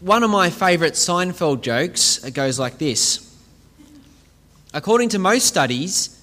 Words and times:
One 0.00 0.22
of 0.22 0.30
my 0.30 0.48
favourite 0.48 0.94
Seinfeld 0.94 1.60
jokes 1.60 2.18
goes 2.30 2.58
like 2.58 2.78
this 2.78 3.36
According 4.72 5.10
to 5.10 5.18
most 5.18 5.44
studies, 5.44 6.18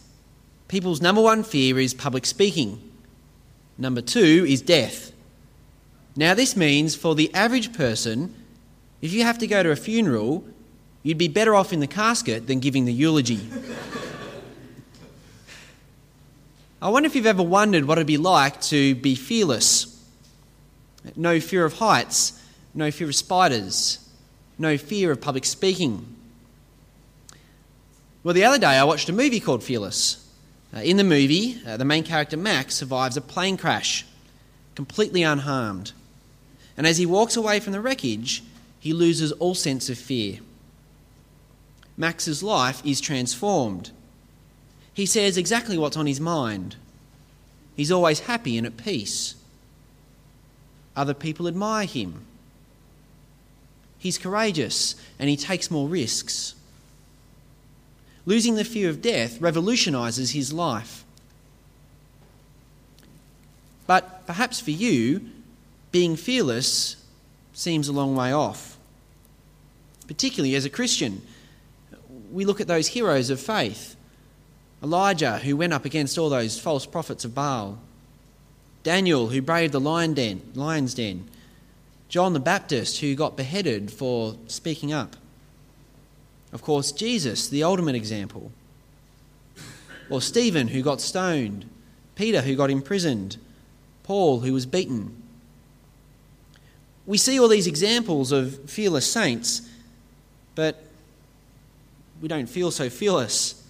people's 0.67 0.99
number 0.99 1.21
one 1.21 1.43
fear 1.43 1.79
is 1.79 1.93
public 1.93 2.25
speaking, 2.25 2.81
number 3.77 4.01
two 4.01 4.47
is 4.49 4.63
death. 4.63 5.11
Now, 6.15 6.33
this 6.33 6.55
means 6.55 6.95
for 6.95 7.13
the 7.13 7.31
average 7.35 7.71
person, 7.73 8.33
if 9.03 9.13
you 9.13 9.21
have 9.21 9.37
to 9.37 9.45
go 9.45 9.61
to 9.61 9.69
a 9.69 9.75
funeral, 9.75 10.43
you'd 11.03 11.19
be 11.19 11.27
better 11.27 11.53
off 11.53 11.71
in 11.71 11.79
the 11.79 11.85
casket 11.85 12.47
than 12.47 12.59
giving 12.59 12.85
the 12.85 12.93
eulogy. 12.93 13.41
I 16.81 16.89
wonder 16.89 17.05
if 17.05 17.15
you've 17.15 17.27
ever 17.27 17.43
wondered 17.43 17.85
what 17.85 17.99
it'd 17.99 18.07
be 18.07 18.17
like 18.17 18.59
to 18.61 18.95
be 18.95 19.13
fearless. 19.13 20.03
No 21.15 21.39
fear 21.39 21.63
of 21.63 21.73
heights, 21.73 22.36
no 22.77 22.91
fear 22.91 23.07
of 23.07 23.15
spiders, 23.15 24.07
no 24.59 24.77
fear 24.77 25.11
of 25.11 25.19
public 25.19 25.45
speaking. 25.45 26.15
Well, 28.23 28.35
the 28.35 28.43
other 28.43 28.59
day 28.59 28.67
I 28.67 28.83
watched 28.83 29.09
a 29.09 29.13
movie 29.13 29.39
called 29.39 29.63
Fearless. 29.63 30.23
Uh, 30.75 30.81
in 30.81 30.97
the 30.97 31.03
movie, 31.03 31.59
uh, 31.65 31.77
the 31.77 31.85
main 31.85 32.03
character 32.03 32.37
Max 32.37 32.75
survives 32.75 33.17
a 33.17 33.21
plane 33.21 33.57
crash, 33.57 34.05
completely 34.75 35.23
unharmed. 35.23 35.91
And 36.77 36.85
as 36.85 36.99
he 36.99 37.05
walks 37.07 37.35
away 37.35 37.59
from 37.59 37.73
the 37.73 37.81
wreckage, 37.81 38.43
he 38.79 38.93
loses 38.93 39.31
all 39.33 39.55
sense 39.55 39.89
of 39.89 39.97
fear. 39.97 40.39
Max's 41.97 42.43
life 42.43 42.85
is 42.85 43.01
transformed. 43.01 43.89
He 44.93 45.07
says 45.07 45.35
exactly 45.35 45.79
what's 45.79 45.97
on 45.97 46.05
his 46.05 46.21
mind. 46.21 46.75
He's 47.75 47.91
always 47.91 48.19
happy 48.21 48.55
and 48.55 48.67
at 48.67 48.77
peace. 48.77 49.33
Other 50.95 51.15
people 51.15 51.47
admire 51.47 51.87
him. 51.87 52.26
He's 53.99 54.17
courageous 54.17 54.95
and 55.19 55.29
he 55.29 55.37
takes 55.37 55.71
more 55.71 55.87
risks. 55.87 56.55
Losing 58.25 58.55
the 58.55 58.65
fear 58.65 58.89
of 58.89 59.01
death 59.01 59.39
revolutionises 59.39 60.31
his 60.31 60.51
life. 60.51 61.03
But 63.85 64.27
perhaps 64.27 64.59
for 64.59 64.71
you, 64.71 65.21
being 65.91 66.15
fearless 66.15 66.97
seems 67.53 67.87
a 67.87 67.93
long 67.93 68.15
way 68.15 68.33
off, 68.33 68.77
particularly 70.07 70.55
as 70.55 70.65
a 70.65 70.69
Christian. 70.69 71.21
We 72.31 72.45
look 72.45 72.59
at 72.59 72.67
those 72.67 72.87
heroes 72.87 73.29
of 73.29 73.39
faith 73.39 73.95
Elijah, 74.83 75.39
who 75.39 75.57
went 75.57 75.73
up 75.73 75.85
against 75.85 76.17
all 76.17 76.29
those 76.29 76.59
false 76.59 76.85
prophets 76.85 77.25
of 77.25 77.33
Baal. 77.33 77.79
Daniel, 78.83 79.29
who 79.29 79.41
braved 79.41 79.73
the 79.73 79.79
lion 79.79 80.13
den, 80.13 80.41
lion's 80.53 80.93
den. 80.93 81.27
John 82.09 82.33
the 82.33 82.39
Baptist, 82.39 82.99
who 82.99 83.15
got 83.15 83.35
beheaded 83.35 83.91
for 83.91 84.35
speaking 84.47 84.93
up. 84.93 85.15
Of 86.53 86.61
course, 86.61 86.91
Jesus, 86.91 87.49
the 87.49 87.63
ultimate 87.63 87.95
example. 87.95 88.51
Or 90.09 90.21
Stephen, 90.21 90.69
who 90.69 90.81
got 90.81 91.01
stoned. 91.01 91.69
Peter, 92.15 92.41
who 92.41 92.55
got 92.55 92.71
imprisoned. 92.71 93.37
Paul, 94.03 94.39
who 94.39 94.53
was 94.53 94.65
beaten. 94.65 95.21
We 97.05 97.17
see 97.17 97.39
all 97.39 97.47
these 97.47 97.67
examples 97.67 98.31
of 98.31 98.69
fearless 98.69 99.11
saints, 99.11 99.67
but 100.55 100.83
we 102.21 102.27
don't 102.27 102.47
feel 102.47 102.71
so 102.71 102.89
fearless 102.89 103.63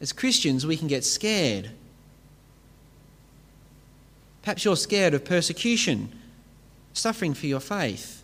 as 0.00 0.12
Christians, 0.12 0.66
we 0.66 0.76
can 0.76 0.88
get 0.88 1.04
scared. 1.04 1.70
Perhaps 4.42 4.64
you're 4.64 4.76
scared 4.76 5.14
of 5.14 5.24
persecution, 5.24 6.12
suffering 6.96 7.34
for 7.34 7.46
your 7.46 7.60
faith. 7.60 8.22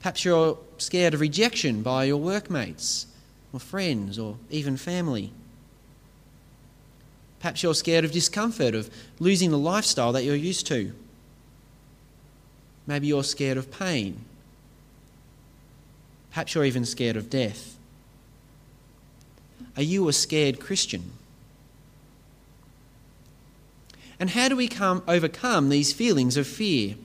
Perhaps 0.00 0.24
you're 0.24 0.58
scared 0.78 1.14
of 1.14 1.20
rejection 1.20 1.82
by 1.82 2.04
your 2.04 2.18
workmates 2.18 3.06
or 3.52 3.60
friends 3.60 4.18
or 4.18 4.36
even 4.50 4.76
family. 4.76 5.32
Perhaps 7.40 7.62
you're 7.62 7.74
scared 7.74 8.04
of 8.04 8.12
discomfort, 8.12 8.74
of 8.74 8.90
losing 9.20 9.50
the 9.50 9.58
lifestyle 9.58 10.12
that 10.12 10.24
you're 10.24 10.34
used 10.34 10.66
to. 10.66 10.92
Maybe 12.86 13.06
you're 13.06 13.24
scared 13.24 13.58
of 13.58 13.70
pain. 13.70 14.24
Perhaps 16.30 16.54
you're 16.54 16.64
even 16.64 16.84
scared 16.84 17.16
of 17.16 17.30
death. 17.30 17.76
Are 19.76 19.82
you 19.82 20.08
a 20.08 20.12
scared 20.12 20.58
Christian? 20.58 21.12
And 24.20 24.30
how 24.30 24.48
do 24.48 24.56
we 24.56 24.68
come, 24.68 25.02
overcome 25.06 25.68
these 25.68 25.92
feelings 25.92 26.36
of 26.36 26.46
fear? 26.46 26.96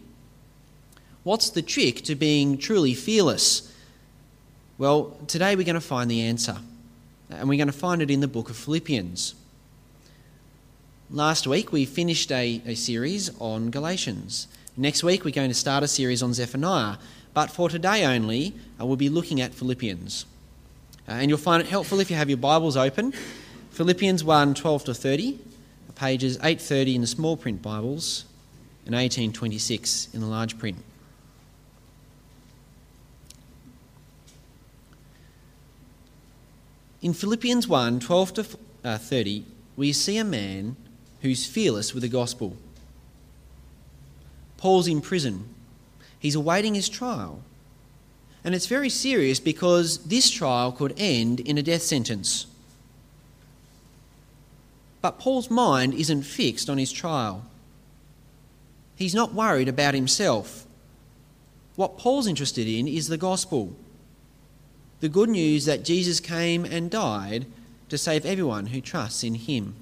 What's 1.23 1.49
the 1.49 1.61
trick 1.61 2.03
to 2.03 2.15
being 2.15 2.57
truly 2.57 2.93
fearless? 2.93 3.71
Well, 4.77 5.15
today 5.27 5.55
we're 5.55 5.65
going 5.65 5.75
to 5.75 5.81
find 5.81 6.09
the 6.09 6.21
answer, 6.21 6.57
and 7.29 7.47
we're 7.47 7.57
going 7.57 7.67
to 7.67 7.73
find 7.73 8.01
it 8.01 8.09
in 8.09 8.19
the 8.19 8.27
book 8.27 8.49
of 8.49 8.57
Philippians. 8.57 9.35
Last 11.11 11.45
week 11.45 11.71
we 11.71 11.85
finished 11.85 12.31
a, 12.31 12.61
a 12.65 12.73
series 12.73 13.29
on 13.39 13.69
Galatians. 13.69 14.47
Next 14.75 15.03
week 15.03 15.23
we're 15.23 15.31
going 15.31 15.51
to 15.51 15.55
start 15.55 15.83
a 15.83 15.87
series 15.87 16.23
on 16.23 16.33
Zephaniah, 16.33 16.97
but 17.35 17.51
for 17.51 17.69
today 17.69 18.03
only, 18.03 18.53
uh, 18.81 18.85
we'll 18.85 18.95
be 18.95 19.09
looking 19.09 19.39
at 19.39 19.53
Philippians. 19.53 20.25
Uh, 21.07 21.11
and 21.11 21.29
you'll 21.29 21.37
find 21.37 21.61
it 21.61 21.69
helpful 21.69 21.99
if 21.99 22.09
you 22.09 22.15
have 22.15 22.29
your 22.29 22.37
Bibles 22.37 22.75
open. 22.75 23.13
Philippians 23.71 24.23
1 24.23 24.55
12 24.55 24.83
to 24.85 24.93
30, 24.93 25.39
pages 25.95 26.37
830 26.37 26.95
in 26.95 27.01
the 27.01 27.07
small 27.07 27.37
print 27.37 27.61
Bibles 27.61 28.25
and 28.85 28.95
1826 28.95 30.09
in 30.13 30.21
the 30.21 30.27
large 30.27 30.57
print. 30.57 30.77
In 37.01 37.13
Philippians 37.13 37.67
1 37.67 37.99
12 37.99 38.33
to 38.33 38.45
uh, 38.83 38.97
30, 38.97 39.45
we 39.75 39.91
see 39.91 40.17
a 40.17 40.23
man 40.23 40.75
who's 41.21 41.45
fearless 41.45 41.93
with 41.93 42.03
the 42.03 42.09
gospel. 42.09 42.55
Paul's 44.57 44.87
in 44.87 45.01
prison, 45.01 45.49
he's 46.19 46.35
awaiting 46.35 46.75
his 46.75 46.87
trial. 46.87 47.41
And 48.45 48.53
it's 48.55 48.67
very 48.67 48.89
serious 48.89 49.39
because 49.39 49.99
this 50.05 50.29
trial 50.29 50.71
could 50.71 50.93
end 50.97 51.39
in 51.39 51.57
a 51.57 51.63
death 51.63 51.81
sentence. 51.81 52.45
But 55.03 55.19
Paul's 55.19 55.51
mind 55.51 55.93
isn't 55.95 56.23
fixed 56.23 56.69
on 56.69 56.77
his 56.77 56.89
trial. 56.89 57.43
He's 58.95 59.13
not 59.13 59.33
worried 59.33 59.67
about 59.67 59.95
himself. 59.95 60.65
What 61.75 61.97
Paul's 61.97 62.25
interested 62.25 62.67
in 62.67 62.87
is 62.87 63.09
the 63.09 63.17
gospel 63.17 63.75
the 65.01 65.09
good 65.09 65.27
news 65.27 65.65
that 65.65 65.83
Jesus 65.83 66.21
came 66.21 66.63
and 66.63 66.89
died 66.89 67.45
to 67.89 67.97
save 67.97 68.25
everyone 68.25 68.67
who 68.67 68.79
trusts 68.79 69.21
in 69.21 69.35
him. 69.35 69.75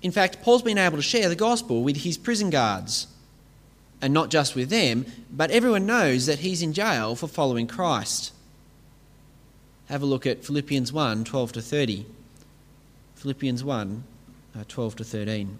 In 0.00 0.10
fact, 0.10 0.40
Paul's 0.40 0.62
been 0.62 0.78
able 0.78 0.96
to 0.96 1.02
share 1.02 1.28
the 1.28 1.36
gospel 1.36 1.82
with 1.82 1.98
his 1.98 2.16
prison 2.16 2.48
guards 2.48 3.06
and 4.00 4.14
not 4.14 4.30
just 4.30 4.54
with 4.54 4.70
them, 4.70 5.04
but 5.30 5.50
everyone 5.50 5.84
knows 5.84 6.24
that 6.24 6.38
he's 6.38 6.62
in 6.62 6.72
jail 6.72 7.14
for 7.14 7.28
following 7.28 7.66
Christ. 7.66 8.32
Have 9.90 10.00
a 10.00 10.06
look 10.06 10.26
at 10.26 10.42
Philippians 10.42 10.90
1 10.90 11.24
12 11.24 11.52
to 11.52 11.60
30. 11.60 12.06
Philippians 13.24 13.64
1 13.64 14.04
uh, 14.54 14.64
12 14.68 14.96
to 14.96 15.02
13. 15.02 15.56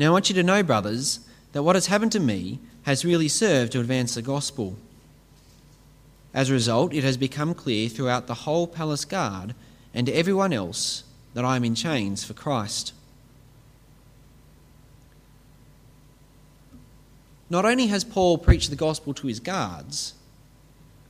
Now, 0.00 0.08
I 0.08 0.10
want 0.10 0.28
you 0.28 0.34
to 0.34 0.42
know, 0.42 0.64
brothers, 0.64 1.20
that 1.52 1.62
what 1.62 1.76
has 1.76 1.86
happened 1.86 2.10
to 2.10 2.18
me 2.18 2.58
has 2.82 3.04
really 3.04 3.28
served 3.28 3.70
to 3.70 3.78
advance 3.78 4.16
the 4.16 4.20
gospel. 4.22 4.74
As 6.34 6.50
a 6.50 6.54
result, 6.54 6.92
it 6.92 7.04
has 7.04 7.16
become 7.16 7.54
clear 7.54 7.88
throughout 7.88 8.26
the 8.26 8.34
whole 8.34 8.66
palace 8.66 9.04
guard 9.04 9.54
and 9.94 10.08
to 10.08 10.12
everyone 10.12 10.52
else 10.52 11.04
that 11.34 11.44
I 11.44 11.54
am 11.54 11.62
in 11.62 11.76
chains 11.76 12.24
for 12.24 12.34
Christ. 12.34 12.92
Not 17.48 17.64
only 17.64 17.86
has 17.86 18.02
Paul 18.02 18.38
preached 18.38 18.70
the 18.70 18.76
gospel 18.76 19.14
to 19.14 19.28
his 19.28 19.38
guards, 19.38 20.14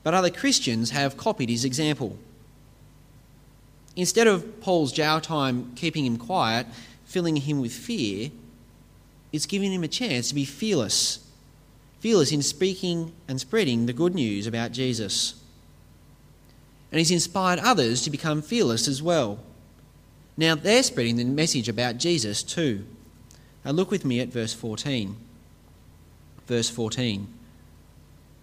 but 0.02 0.12
other 0.12 0.28
Christians 0.28 0.90
have 0.90 1.16
copied 1.16 1.48
his 1.48 1.64
example. 1.64 2.18
Instead 3.96 4.26
of 4.26 4.60
Paul's 4.60 4.92
jail 4.92 5.20
time 5.20 5.72
keeping 5.74 6.04
him 6.04 6.16
quiet, 6.16 6.66
filling 7.04 7.36
him 7.36 7.60
with 7.60 7.72
fear, 7.72 8.30
it's 9.32 9.46
giving 9.46 9.72
him 9.72 9.82
a 9.82 9.88
chance 9.88 10.28
to 10.28 10.34
be 10.34 10.44
fearless. 10.44 11.26
Fearless 12.00 12.30
in 12.30 12.42
speaking 12.42 13.12
and 13.26 13.40
spreading 13.40 13.86
the 13.86 13.92
good 13.92 14.14
news 14.14 14.46
about 14.46 14.72
Jesus. 14.72 15.42
And 16.92 16.98
he's 16.98 17.10
inspired 17.10 17.58
others 17.58 18.02
to 18.02 18.10
become 18.10 18.42
fearless 18.42 18.86
as 18.86 19.02
well. 19.02 19.40
Now 20.36 20.54
they're 20.54 20.82
spreading 20.82 21.16
the 21.16 21.24
message 21.24 21.68
about 21.68 21.96
Jesus 21.96 22.42
too. 22.42 22.84
Now 23.64 23.72
look 23.72 23.90
with 23.90 24.04
me 24.04 24.20
at 24.20 24.28
verse 24.28 24.52
14 24.52 25.16
verse 26.46 26.70
14. 26.70 27.26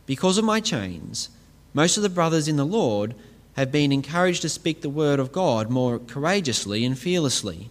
Because 0.05 0.37
of 0.37 0.45
my 0.45 0.59
chains, 0.59 1.29
most 1.73 1.97
of 1.97 2.03
the 2.03 2.09
brothers 2.09 2.47
in 2.47 2.57
the 2.57 2.65
Lord 2.65 3.15
have 3.55 3.71
been 3.71 3.91
encouraged 3.91 4.41
to 4.41 4.49
speak 4.49 4.81
the 4.81 4.89
word 4.89 5.19
of 5.19 5.31
God 5.31 5.69
more 5.69 5.99
courageously 5.99 6.83
and 6.83 6.97
fearlessly. 6.97 7.69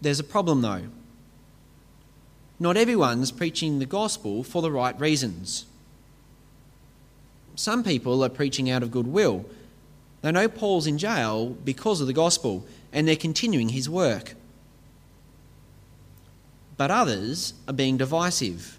There's 0.00 0.20
a 0.20 0.24
problem 0.24 0.60
though. 0.60 0.82
not 2.60 2.76
everyone's 2.76 3.32
preaching 3.32 3.78
the 3.78 3.86
gospel 3.86 4.44
for 4.44 4.62
the 4.62 4.70
right 4.70 4.98
reasons. 5.00 5.66
Some 7.56 7.82
people 7.82 8.22
are 8.24 8.28
preaching 8.28 8.70
out 8.70 8.82
of 8.82 8.90
goodwill. 8.90 9.44
They 10.22 10.32
know 10.32 10.48
Paul's 10.48 10.86
in 10.86 10.98
jail 10.98 11.50
because 11.64 12.00
of 12.00 12.06
the 12.06 12.12
gospel 12.12 12.66
and 12.92 13.06
they're 13.06 13.16
continuing 13.16 13.70
his 13.70 13.88
work. 13.88 14.34
But 16.76 16.90
others 16.90 17.54
are 17.68 17.74
being 17.74 17.96
divisive. 17.96 18.78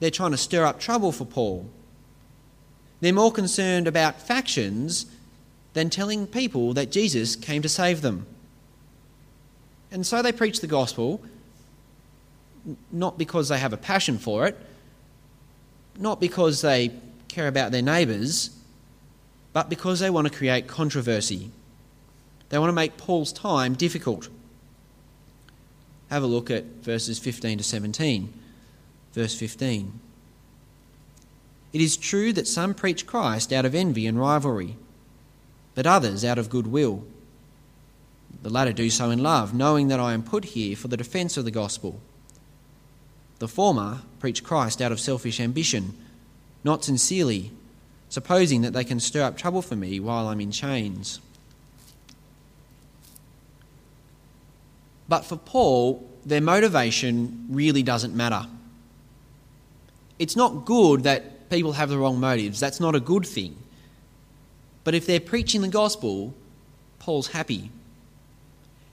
They're 0.00 0.10
trying 0.10 0.32
to 0.32 0.36
stir 0.36 0.64
up 0.64 0.80
trouble 0.80 1.12
for 1.12 1.24
Paul. 1.24 1.68
They're 3.00 3.12
more 3.12 3.32
concerned 3.32 3.86
about 3.86 4.20
factions 4.20 5.06
than 5.74 5.90
telling 5.90 6.26
people 6.26 6.74
that 6.74 6.90
Jesus 6.90 7.36
came 7.36 7.62
to 7.62 7.68
save 7.68 8.02
them. 8.02 8.26
And 9.90 10.06
so 10.06 10.22
they 10.22 10.32
preach 10.32 10.60
the 10.60 10.66
gospel, 10.66 11.22
not 12.90 13.16
because 13.16 13.48
they 13.48 13.58
have 13.58 13.72
a 13.72 13.78
passion 13.78 14.18
for 14.18 14.46
it, 14.46 14.58
not 15.98 16.20
because 16.20 16.60
they 16.60 16.92
care 17.28 17.48
about 17.48 17.72
their 17.72 17.82
neighbours, 17.82 18.50
but 19.52 19.68
because 19.68 20.00
they 20.00 20.10
want 20.10 20.26
to 20.26 20.36
create 20.36 20.66
controversy. 20.66 21.50
They 22.48 22.58
want 22.58 22.68
to 22.68 22.74
make 22.74 22.96
Paul's 22.96 23.32
time 23.32 23.74
difficult. 23.74 24.28
Have 26.10 26.22
a 26.22 26.26
look 26.26 26.50
at 26.50 26.64
verses 26.82 27.18
15 27.18 27.58
to 27.58 27.64
17. 27.64 28.32
Verse 29.12 29.34
15. 29.34 30.00
It 31.78 31.82
is 31.82 31.96
true 31.96 32.32
that 32.32 32.48
some 32.48 32.74
preach 32.74 33.06
Christ 33.06 33.52
out 33.52 33.64
of 33.64 33.72
envy 33.72 34.08
and 34.08 34.18
rivalry, 34.18 34.74
but 35.76 35.86
others 35.86 36.24
out 36.24 36.36
of 36.36 36.50
goodwill. 36.50 37.04
The 38.42 38.50
latter 38.50 38.72
do 38.72 38.90
so 38.90 39.10
in 39.10 39.22
love, 39.22 39.54
knowing 39.54 39.86
that 39.86 40.00
I 40.00 40.12
am 40.12 40.24
put 40.24 40.46
here 40.46 40.74
for 40.74 40.88
the 40.88 40.96
defence 40.96 41.36
of 41.36 41.44
the 41.44 41.52
gospel. 41.52 42.00
The 43.38 43.46
former 43.46 44.00
preach 44.18 44.42
Christ 44.42 44.82
out 44.82 44.90
of 44.90 44.98
selfish 44.98 45.38
ambition, 45.38 45.96
not 46.64 46.82
sincerely, 46.82 47.52
supposing 48.08 48.62
that 48.62 48.72
they 48.72 48.82
can 48.82 48.98
stir 48.98 49.22
up 49.22 49.36
trouble 49.38 49.62
for 49.62 49.76
me 49.76 50.00
while 50.00 50.26
I'm 50.26 50.40
in 50.40 50.50
chains. 50.50 51.20
But 55.08 55.24
for 55.24 55.36
Paul, 55.36 56.10
their 56.26 56.40
motivation 56.40 57.46
really 57.48 57.84
doesn't 57.84 58.16
matter. 58.16 58.48
It's 60.18 60.34
not 60.34 60.64
good 60.64 61.04
that 61.04 61.37
people 61.50 61.72
have 61.72 61.88
the 61.88 61.98
wrong 61.98 62.20
motives, 62.20 62.60
that's 62.60 62.80
not 62.80 62.94
a 62.94 63.00
good 63.00 63.26
thing. 63.26 63.56
But 64.84 64.94
if 64.94 65.06
they're 65.06 65.20
preaching 65.20 65.62
the 65.62 65.68
gospel, 65.68 66.34
Paul's 66.98 67.28
happy. 67.28 67.70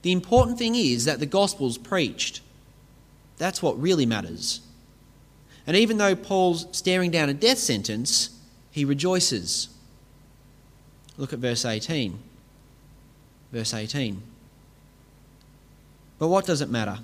The 0.02 0.12
important 0.12 0.58
thing 0.58 0.74
is 0.74 1.04
that 1.06 1.20
the 1.20 1.26
gospel's 1.26 1.78
preached. 1.78 2.40
That's 3.38 3.62
what 3.62 3.80
really 3.80 4.06
matters. 4.06 4.60
And 5.66 5.76
even 5.76 5.98
though 5.98 6.14
Paul's 6.14 6.66
staring 6.72 7.10
down 7.10 7.28
a 7.28 7.34
death 7.34 7.58
sentence, 7.58 8.30
he 8.70 8.84
rejoices. 8.84 9.68
Look 11.16 11.32
at 11.32 11.38
verse 11.38 11.64
18. 11.64 12.18
Verse 13.52 13.74
18. 13.74 14.22
But 16.18 16.28
what 16.28 16.46
does 16.46 16.60
it 16.60 16.70
matter? 16.70 16.98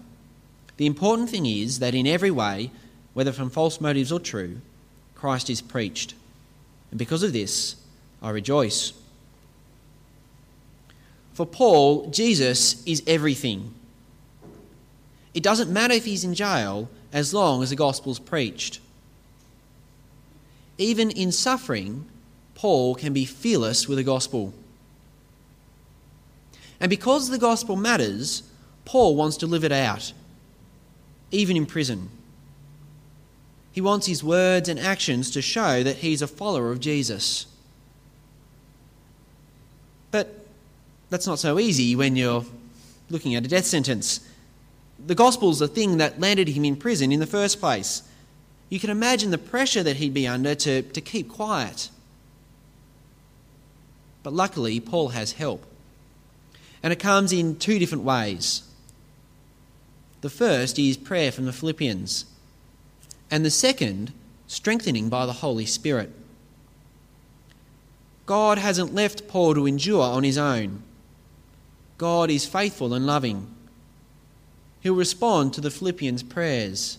The 0.77 0.87
important 0.87 1.31
thing 1.31 1.47
is 1.47 1.81
that 1.81 1.95
in 1.95 2.07
every 2.07 2.31
way, 2.31 2.71
whether 3.15 3.33
from 3.33 3.51
false 3.51 3.81
motives 3.81 4.13
or 4.13 4.21
true, 4.21 4.61
Christ 5.23 5.49
is 5.51 5.63
preached. 5.63 6.15
And 6.91 6.99
because 6.99 7.23
of 7.23 7.33
this, 7.33 7.77
I 8.21 8.31
rejoice. 8.31 8.93
For 11.33 11.47
Paul, 11.47 12.11
Jesus 12.11 12.85
is 12.87 13.05
everything. 13.07 13.73
It 15.33 15.45
doesn't 15.45 15.73
matter 15.73 15.95
if 15.95 16.07
he's 16.07 16.25
in 16.25 16.35
jail 16.35 16.89
as 17.13 17.33
long 17.33 17.63
as 17.63 17.71
the 17.71 17.77
gospel's 17.77 18.19
preached. 18.19 18.81
Even 20.77 21.13
in 21.13 21.31
suffering, 21.31 22.05
Paul 22.57 22.97
can 22.97 23.13
be 23.13 23.25
fearless 23.25 23.87
with 23.87 23.99
the 23.99 24.03
gospel. 24.03 24.53
And 26.81 26.91
because 26.91 27.29
the 27.29 27.39
gospel 27.39 27.77
matters, 27.77 28.43
Paul 28.85 29.15
wants 29.15 29.37
to 29.37 29.47
live 29.47 29.63
it 29.63 29.71
out, 29.71 30.13
even 31.31 31.57
in 31.57 31.65
prison. 31.65 32.09
He 33.73 33.81
wants 33.81 34.07
his 34.07 34.23
words 34.23 34.69
and 34.69 34.79
actions 34.79 35.31
to 35.31 35.43
show 35.43 35.83
that 35.83 35.97
he's 35.97 36.23
a 36.23 36.27
follower 36.27 36.71
of 36.71 36.81
Jesus. 36.81 37.47
But 40.11 40.47
that's 41.09 41.27
not 41.27 41.39
so 41.39 41.59
easy 41.59 41.97
when 41.97 42.15
you're 42.15 42.45
looking 43.09 43.35
at 43.35 43.45
a 43.45 43.49
death 43.49 43.65
sentence. 43.65 44.21
The 45.05 45.15
gospel's 45.15 45.59
the 45.59 45.69
thing 45.69 45.97
that 45.99 46.21
landed 46.21 46.49
him 46.49 46.65
in 46.65 46.77
prison 46.77 47.13
in 47.13 47.21
the 47.21 47.27
first 47.27 47.61
place. 47.61 48.03
You 48.69 48.79
can 48.79 48.91
imagine 48.91 49.31
the 49.31 49.39
pressure 49.39 49.83
that 49.83 49.97
he'd 49.97 50.15
be 50.15 50.27
under 50.27 50.55
to, 50.55 50.83
to 50.83 51.01
keep 51.01 51.29
quiet. 51.29 51.89
But 54.23 54.33
luckily, 54.33 54.81
Paul 54.81 55.09
has 55.09 55.33
help. 55.33 55.67
And 56.83 56.93
it 56.93 56.99
comes 56.99 57.33
in 57.33 57.57
two 57.57 57.79
different 57.79 58.05
ways. 58.05 58.63
The 60.21 60.31
first 60.31 60.79
is 60.79 60.97
prayer 60.97 61.33
from 61.33 61.47
the 61.47 61.53
Philippians, 61.53 62.25
and 63.33 63.45
the 63.45 63.51
second, 63.51 64.13
strengthening 64.47 65.09
by 65.09 65.25
the 65.25 65.33
Holy 65.33 65.65
Spirit. 65.65 66.13
God 68.27 68.59
hasn't 68.59 68.95
left 68.95 69.27
Paul 69.27 69.55
to 69.55 69.67
endure 69.67 70.03
on 70.03 70.23
his 70.23 70.37
own. 70.37 70.83
God 71.97 72.31
is 72.31 72.47
faithful 72.47 72.93
and 72.93 73.07
loving. 73.07 73.53
He'll 74.81 74.95
respond 74.95 75.55
to 75.55 75.63
the 75.63 75.71
Philippians' 75.71 76.23
prayers. 76.23 76.99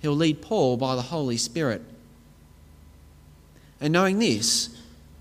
He'll 0.00 0.16
lead 0.16 0.40
Paul 0.40 0.78
by 0.78 0.96
the 0.96 1.02
Holy 1.02 1.36
Spirit. 1.36 1.82
And 3.80 3.92
knowing 3.92 4.18
this, 4.18 4.76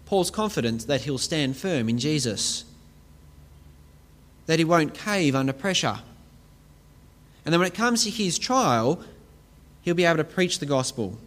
Paul's 0.06 0.32
confident 0.32 0.88
that 0.88 1.02
he'll 1.02 1.18
stand 1.18 1.58
firm 1.58 1.90
in 1.90 2.00
Jesus, 2.00 2.64
that 4.46 4.58
he 4.58 4.66
won't 4.66 4.94
cave 4.94 5.36
under 5.36 5.54
pressure 5.54 6.00
and 7.50 7.54
then 7.54 7.62
when 7.62 7.68
it 7.68 7.74
comes 7.74 8.04
to 8.04 8.12
his 8.12 8.38
trial, 8.38 9.04
he'll 9.90 9.96
be 9.96 10.06
able 10.06 10.18
to 10.18 10.24
preach 10.24 10.60
the 10.60 10.68
gospel. 10.68 11.18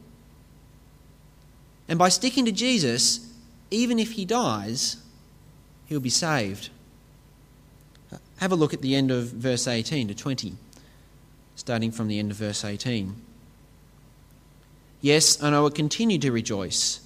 And 1.89 1.99
by 1.99 2.11
sticking 2.11 2.45
to 2.45 2.53
Jesus, 2.53 3.29
even 3.73 3.99
if 3.99 4.13
he 4.13 4.25
dies, 4.25 4.99
he'll 5.87 5.99
be 5.99 6.09
saved. 6.09 6.71
Have 8.37 8.53
a 8.53 8.55
look 8.55 8.73
at 8.73 8.81
the 8.81 8.95
end 8.95 9.11
of 9.11 9.25
verse 9.25 9.67
18 9.67 10.07
to 10.07 10.15
20, 10.15 10.55
starting 11.57 11.91
from 11.91 12.07
the 12.07 12.21
end 12.21 12.31
of 12.31 12.37
verse 12.37 12.65
18. 12.65 13.17
Yes, 15.01 15.43
and 15.43 15.57
I 15.57 15.61
will 15.61 15.71
continue 15.71 16.19
to 16.19 16.31
rejoice, 16.31 17.01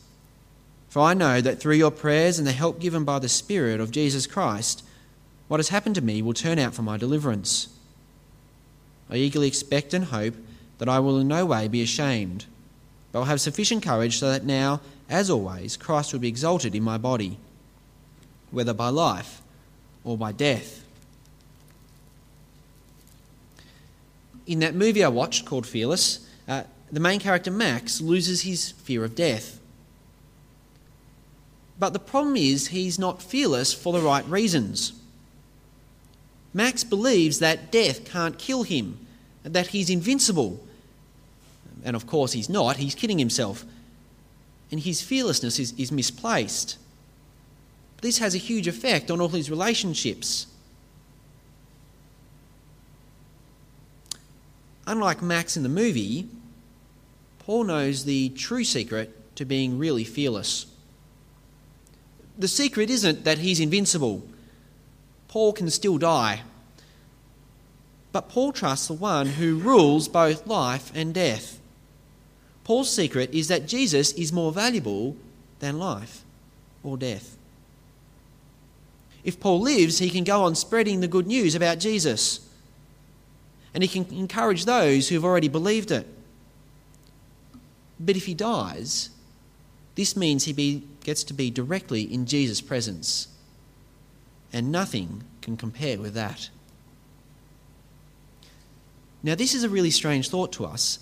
for 0.90 1.00
I 1.00 1.14
know 1.14 1.40
that 1.40 1.58
through 1.58 1.76
your 1.76 1.90
prayers 1.90 2.38
and 2.38 2.46
the 2.46 2.52
help 2.52 2.80
given 2.80 3.04
by 3.04 3.18
the 3.18 3.30
Spirit 3.30 3.80
of 3.80 3.90
Jesus 3.90 4.26
Christ, 4.26 4.84
what 5.48 5.58
has 5.58 5.70
happened 5.70 5.94
to 5.94 6.02
me 6.02 6.20
will 6.20 6.34
turn 6.34 6.58
out 6.58 6.74
for 6.74 6.82
my 6.82 6.98
deliverance. 6.98 7.68
I 9.08 9.16
eagerly 9.16 9.48
expect 9.48 9.94
and 9.94 10.04
hope 10.04 10.34
that 10.78 10.88
I 10.88 10.98
will 10.98 11.18
in 11.18 11.28
no 11.28 11.46
way 11.46 11.68
be 11.68 11.82
ashamed, 11.82 12.46
but 13.12 13.20
will 13.20 13.26
have 13.26 13.40
sufficient 13.40 13.82
courage 13.82 14.18
so 14.18 14.30
that 14.30 14.44
now, 14.44 14.80
as 15.08 15.30
always, 15.30 15.76
Christ 15.76 16.12
will 16.12 16.20
be 16.20 16.28
exalted 16.28 16.74
in 16.74 16.82
my 16.82 16.98
body, 16.98 17.38
whether 18.50 18.74
by 18.74 18.88
life 18.88 19.42
or 20.04 20.16
by 20.16 20.32
death. 20.32 20.84
In 24.46 24.60
that 24.60 24.74
movie 24.74 25.02
I 25.02 25.08
watched 25.08 25.44
called 25.44 25.66
Fearless, 25.66 26.28
uh, 26.46 26.64
the 26.90 27.00
main 27.00 27.18
character 27.18 27.50
Max 27.50 28.00
loses 28.00 28.42
his 28.42 28.70
fear 28.70 29.04
of 29.04 29.14
death. 29.14 29.58
But 31.78 31.92
the 31.92 31.98
problem 31.98 32.36
is 32.36 32.68
he's 32.68 32.98
not 32.98 33.22
fearless 33.22 33.74
for 33.74 33.92
the 33.92 34.00
right 34.00 34.26
reasons. 34.28 34.92
Max 36.54 36.84
believes 36.84 37.38
that 37.40 37.70
death 37.70 38.04
can't 38.04 38.38
kill 38.38 38.62
him, 38.62 39.05
that 39.52 39.68
he's 39.68 39.90
invincible. 39.90 40.64
And 41.84 41.94
of 41.94 42.06
course, 42.06 42.32
he's 42.32 42.48
not, 42.48 42.76
he's 42.76 42.94
kidding 42.94 43.18
himself. 43.18 43.64
And 44.70 44.80
his 44.80 45.00
fearlessness 45.00 45.58
is, 45.58 45.72
is 45.78 45.92
misplaced. 45.92 46.78
This 48.02 48.18
has 48.18 48.34
a 48.34 48.38
huge 48.38 48.66
effect 48.68 49.10
on 49.10 49.20
all 49.20 49.28
his 49.28 49.50
relationships. 49.50 50.46
Unlike 54.86 55.22
Max 55.22 55.56
in 55.56 55.62
the 55.62 55.68
movie, 55.68 56.28
Paul 57.40 57.64
knows 57.64 58.04
the 58.04 58.30
true 58.30 58.64
secret 58.64 59.36
to 59.36 59.44
being 59.44 59.78
really 59.78 60.04
fearless. 60.04 60.66
The 62.38 62.48
secret 62.48 62.90
isn't 62.90 63.24
that 63.24 63.38
he's 63.38 63.60
invincible 63.60 64.28
Paul 65.36 65.52
can 65.52 65.68
still 65.68 65.98
die. 65.98 66.42
But 68.16 68.30
Paul 68.30 68.52
trusts 68.52 68.86
the 68.86 68.94
one 68.94 69.26
who 69.26 69.58
rules 69.58 70.08
both 70.08 70.46
life 70.46 70.90
and 70.94 71.12
death. 71.12 71.60
Paul's 72.64 72.90
secret 72.90 73.34
is 73.34 73.48
that 73.48 73.68
Jesus 73.68 74.12
is 74.12 74.32
more 74.32 74.52
valuable 74.52 75.18
than 75.58 75.78
life 75.78 76.22
or 76.82 76.96
death. 76.96 77.36
If 79.22 79.38
Paul 79.38 79.60
lives, 79.60 79.98
he 79.98 80.08
can 80.08 80.24
go 80.24 80.44
on 80.44 80.54
spreading 80.54 81.00
the 81.00 81.08
good 81.08 81.26
news 81.26 81.54
about 81.54 81.78
Jesus. 81.78 82.40
and 83.74 83.82
he 83.82 83.88
can 83.88 84.06
encourage 84.18 84.64
those 84.64 85.10
who 85.10 85.16
have 85.16 85.24
already 85.24 85.48
believed 85.48 85.90
it. 85.90 86.06
But 88.00 88.16
if 88.16 88.24
he 88.24 88.32
dies, 88.32 89.10
this 89.94 90.16
means 90.16 90.44
he 90.44 90.54
be, 90.54 90.84
gets 91.04 91.22
to 91.24 91.34
be 91.34 91.50
directly 91.50 92.00
in 92.00 92.24
Jesus' 92.24 92.62
presence. 92.62 93.28
And 94.54 94.72
nothing 94.72 95.24
can 95.42 95.58
compare 95.58 95.98
with 95.98 96.14
that. 96.14 96.48
Now, 99.26 99.34
this 99.34 99.54
is 99.56 99.64
a 99.64 99.68
really 99.68 99.90
strange 99.90 100.28
thought 100.30 100.52
to 100.52 100.64
us, 100.64 101.00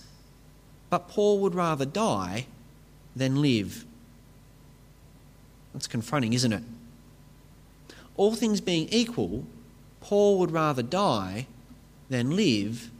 but 0.88 1.08
Paul 1.08 1.40
would 1.40 1.54
rather 1.54 1.84
die 1.84 2.46
than 3.14 3.42
live. 3.42 3.84
That's 5.74 5.86
confronting, 5.86 6.32
isn't 6.32 6.54
it? 6.54 6.62
All 8.16 8.34
things 8.34 8.62
being 8.62 8.88
equal, 8.88 9.44
Paul 10.00 10.38
would 10.38 10.52
rather 10.52 10.82
die 10.82 11.46
than 12.08 12.34
live 12.34 12.90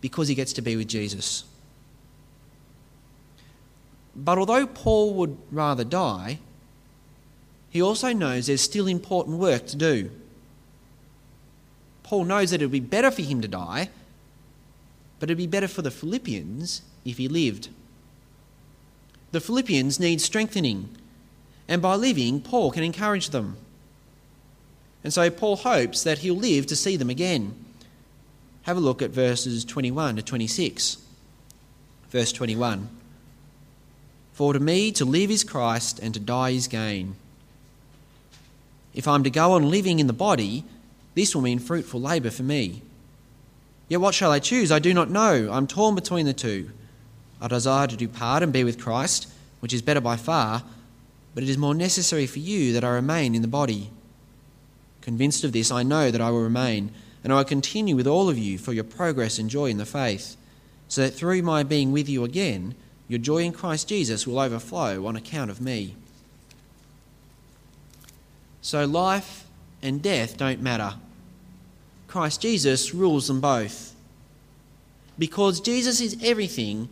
because 0.00 0.28
he 0.28 0.36
gets 0.36 0.52
to 0.52 0.62
be 0.62 0.76
with 0.76 0.86
Jesus. 0.86 1.42
But 4.14 4.38
although 4.38 4.68
Paul 4.68 5.12
would 5.14 5.38
rather 5.50 5.82
die, 5.82 6.38
he 7.70 7.82
also 7.82 8.12
knows 8.12 8.46
there's 8.46 8.60
still 8.60 8.86
important 8.86 9.38
work 9.38 9.66
to 9.66 9.76
do. 9.76 10.12
Paul 12.04 12.26
knows 12.26 12.52
that 12.52 12.62
it 12.62 12.66
would 12.66 12.70
be 12.70 12.78
better 12.78 13.10
for 13.10 13.22
him 13.22 13.40
to 13.40 13.48
die, 13.48 13.90
but 15.18 15.28
it'd 15.28 15.38
be 15.38 15.46
better 15.46 15.68
for 15.68 15.82
the 15.82 15.90
Philippians 15.90 16.82
if 17.04 17.18
he 17.18 17.28
lived. 17.28 17.68
The 19.32 19.40
Philippians 19.40 20.00
need 20.00 20.20
strengthening, 20.20 20.88
and 21.66 21.82
by 21.82 21.96
living, 21.96 22.40
Paul 22.40 22.70
can 22.70 22.82
encourage 22.82 23.30
them. 23.30 23.56
And 25.04 25.12
so 25.12 25.30
Paul 25.30 25.56
hopes 25.56 26.02
that 26.02 26.18
he'll 26.18 26.34
live 26.34 26.66
to 26.66 26.76
see 26.76 26.96
them 26.96 27.10
again. 27.10 27.54
Have 28.62 28.76
a 28.76 28.80
look 28.80 29.02
at 29.02 29.10
verses 29.10 29.64
21 29.64 30.16
to 30.16 30.22
26. 30.22 30.98
Verse 32.10 32.32
21 32.32 32.88
For 34.32 34.52
to 34.52 34.60
me 34.60 34.92
to 34.92 35.04
live 35.04 35.30
is 35.30 35.44
Christ, 35.44 35.98
and 35.98 36.14
to 36.14 36.20
die 36.20 36.50
is 36.50 36.68
gain. 36.68 37.16
If 38.94 39.06
I'm 39.06 39.22
to 39.24 39.30
go 39.30 39.52
on 39.52 39.70
living 39.70 39.98
in 39.98 40.06
the 40.06 40.12
body, 40.12 40.64
this 41.14 41.34
will 41.34 41.42
mean 41.42 41.58
fruitful 41.58 42.00
labour 42.00 42.30
for 42.30 42.42
me. 42.42 42.82
Yet 43.88 44.00
what 44.00 44.14
shall 44.14 44.30
I 44.30 44.38
choose? 44.38 44.70
I 44.70 44.78
do 44.78 44.92
not 44.92 45.10
know. 45.10 45.50
I'm 45.50 45.66
torn 45.66 45.94
between 45.94 46.26
the 46.26 46.32
two. 46.32 46.70
I 47.40 47.48
desire 47.48 47.86
to 47.86 47.96
depart 47.96 48.42
and 48.42 48.52
be 48.52 48.64
with 48.64 48.80
Christ, 48.80 49.28
which 49.60 49.72
is 49.72 49.82
better 49.82 50.00
by 50.00 50.16
far, 50.16 50.62
but 51.34 51.42
it 51.42 51.48
is 51.48 51.56
more 51.56 51.74
necessary 51.74 52.26
for 52.26 52.38
you 52.38 52.72
that 52.72 52.84
I 52.84 52.90
remain 52.90 53.34
in 53.34 53.42
the 53.42 53.48
body. 53.48 53.90
Convinced 55.00 55.44
of 55.44 55.52
this, 55.52 55.70
I 55.70 55.82
know 55.82 56.10
that 56.10 56.20
I 56.20 56.30
will 56.30 56.42
remain, 56.42 56.90
and 57.24 57.32
I 57.32 57.36
will 57.36 57.44
continue 57.44 57.96
with 57.96 58.06
all 58.06 58.28
of 58.28 58.36
you 58.36 58.58
for 58.58 58.72
your 58.72 58.84
progress 58.84 59.38
and 59.38 59.48
joy 59.48 59.66
in 59.66 59.78
the 59.78 59.86
faith, 59.86 60.36
so 60.88 61.02
that 61.02 61.14
through 61.14 61.42
my 61.42 61.62
being 61.62 61.92
with 61.92 62.08
you 62.08 62.24
again, 62.24 62.74
your 63.08 63.18
joy 63.18 63.38
in 63.38 63.52
Christ 63.52 63.88
Jesus 63.88 64.26
will 64.26 64.38
overflow 64.38 65.06
on 65.06 65.16
account 65.16 65.50
of 65.50 65.60
me. 65.60 65.94
So 68.60 68.84
life 68.84 69.46
and 69.80 70.02
death 70.02 70.36
don't 70.36 70.60
matter. 70.60 70.94
Christ 72.08 72.40
Jesus 72.40 72.94
rules 72.94 73.28
them 73.28 73.40
both. 73.40 73.94
Because 75.18 75.60
Jesus 75.60 76.00
is 76.00 76.16
everything, 76.22 76.88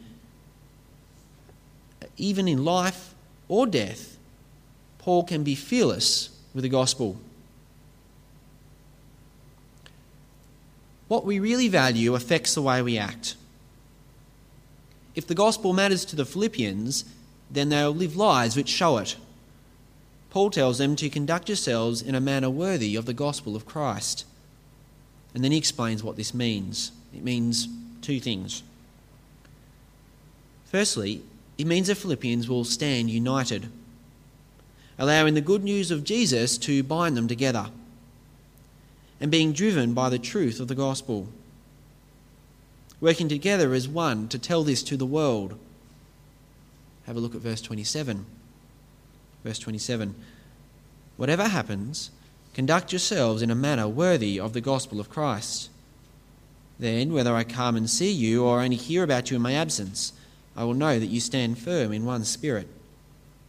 even 2.17 2.47
in 2.47 2.65
life 2.65 3.15
or 3.49 3.67
death, 3.67 4.19
Paul 4.99 5.25
can 5.25 5.43
be 5.43 5.55
fearless 5.55 6.31
with 6.55 6.63
the 6.63 6.69
gospel. 6.69 7.19
What 11.09 11.25
we 11.25 11.39
really 11.39 11.69
value 11.69 12.15
affects 12.15 12.55
the 12.55 12.63
way 12.63 12.83
we 12.83 12.99
act. 12.99 13.37
If 15.15 15.27
the 15.27 15.35
gospel 15.35 15.73
matters 15.73 16.05
to 16.07 16.17
the 16.17 16.27
Philippians, 16.27 17.05
then 17.51 17.69
they'll 17.69 17.95
live 17.95 18.17
lives 18.17 18.57
which 18.57 18.69
show 18.69 18.99
it. 18.99 19.17
Paul 20.31 20.51
tells 20.51 20.79
them 20.79 20.97
to 20.97 21.09
conduct 21.09 21.49
yourselves 21.49 22.03
in 22.03 22.15
a 22.15 22.21
manner 22.21 22.51
worthy 22.51 22.97
of 22.97 23.07
the 23.07 23.15
gospel 23.15 23.57
of 23.57 23.65
Christ. 23.65 24.25
And 25.37 25.45
then 25.45 25.53
he 25.53 25.59
explains 25.59 26.03
what 26.03 26.17
this 26.17 26.33
means. 26.33 26.93
It 27.15 27.23
means 27.23 27.69
two 28.01 28.21
things. 28.21 28.63
Firstly, 30.65 31.21
it 31.59 31.67
means 31.67 31.89
the 31.89 31.95
Philippians 31.95 32.49
will 32.49 32.65
stand 32.65 33.11
united, 33.11 33.69
allowing 34.99 35.35
the 35.35 35.43
good 35.43 35.63
news 35.63 35.91
of 35.91 36.05
Jesus 36.05 36.57
to 36.57 36.83
bind 36.83 37.19
them 37.19 37.29
together 37.29 37.67
and 39.21 39.31
being 39.31 39.53
driven 39.53 39.93
by 39.93 40.09
the 40.09 40.19
truth 40.19 40.59
of 40.59 40.69
the 40.69 40.75
gospel. 40.75 41.29
Working 42.99 43.29
together 43.29 43.75
as 43.75 43.87
one 43.87 44.29
to 44.29 44.39
tell 44.39 44.65
this 44.65 44.83
to 44.85 44.97
the 44.97 45.05
world. 45.05 45.59
Have 47.05 47.17
a 47.17 47.21
look 47.21 47.35
at 47.35 47.43
verse 47.43 47.61
27. 47.61 48.25
Verse 49.45 49.59
27 49.59 50.15
Whatever 51.19 51.49
happens, 51.49 52.11
conduct 52.57 52.91
yourselves 52.91 53.43
in 53.43 53.51
a 53.51 53.55
manner 53.55 53.87
worthy 53.87 54.41
of 54.41 54.55
the 54.55 54.63
gospel 54.63 54.99
of 54.99 55.11
Christ. 55.11 55.69
Then, 56.79 57.13
whether 57.13 57.35
I 57.35 57.45
come 57.45 57.77
and 57.77 57.89
see 57.89 58.11
you 58.11 58.47
or 58.47 58.63
only 58.63 58.77
hear 58.77 59.03
about 59.03 59.31
you 59.31 59.37
in 59.37 59.43
my 59.43 59.53
absence, 59.53 60.15
I 60.57 60.65
will 60.65 60.73
know 60.73 60.99
that 60.99 61.09
you 61.09 61.21
stand 61.21 61.59
firm 61.59 61.93
in 61.93 62.07
one 62.07 62.25
spirit, 62.25 62.67